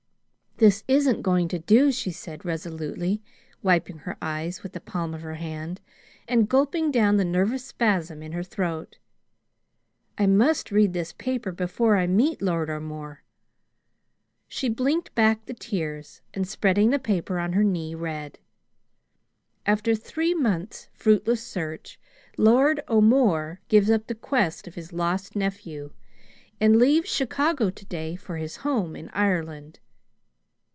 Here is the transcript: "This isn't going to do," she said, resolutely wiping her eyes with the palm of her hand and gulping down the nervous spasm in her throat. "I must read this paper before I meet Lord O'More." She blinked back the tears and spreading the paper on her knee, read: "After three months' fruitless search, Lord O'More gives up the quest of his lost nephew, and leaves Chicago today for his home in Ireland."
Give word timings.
"This 0.57 0.83
isn't 0.87 1.23
going 1.23 1.47
to 1.47 1.57
do," 1.57 1.91
she 1.91 2.11
said, 2.11 2.45
resolutely 2.45 3.19
wiping 3.63 3.97
her 3.99 4.15
eyes 4.21 4.61
with 4.61 4.73
the 4.73 4.79
palm 4.79 5.15
of 5.15 5.23
her 5.23 5.33
hand 5.33 5.81
and 6.27 6.47
gulping 6.47 6.91
down 6.91 7.17
the 7.17 7.25
nervous 7.25 7.65
spasm 7.65 8.21
in 8.21 8.33
her 8.33 8.43
throat. 8.43 8.99
"I 10.19 10.27
must 10.27 10.69
read 10.69 10.93
this 10.93 11.13
paper 11.13 11.51
before 11.51 11.97
I 11.97 12.05
meet 12.05 12.43
Lord 12.43 12.69
O'More." 12.69 13.23
She 14.47 14.69
blinked 14.69 15.15
back 15.15 15.47
the 15.47 15.55
tears 15.55 16.21
and 16.31 16.47
spreading 16.47 16.91
the 16.91 16.99
paper 16.99 17.39
on 17.39 17.53
her 17.53 17.63
knee, 17.63 17.95
read: 17.95 18.37
"After 19.65 19.95
three 19.95 20.35
months' 20.35 20.89
fruitless 20.93 21.41
search, 21.43 21.99
Lord 22.37 22.81
O'More 22.87 23.61
gives 23.67 23.89
up 23.89 24.05
the 24.05 24.13
quest 24.13 24.67
of 24.67 24.75
his 24.75 24.93
lost 24.93 25.35
nephew, 25.35 25.91
and 26.59 26.77
leaves 26.77 27.09
Chicago 27.09 27.71
today 27.71 28.15
for 28.15 28.37
his 28.37 28.57
home 28.57 28.95
in 28.95 29.09
Ireland." 29.09 29.79